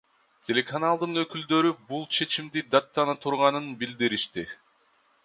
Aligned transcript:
Телеканалдын 0.47 1.19
өкүлдөрү 1.23 1.73
бул 1.91 2.01
чечимди 2.21 2.63
даттана 2.77 3.15
турганын 3.27 3.69
билдиришти. 3.85 4.47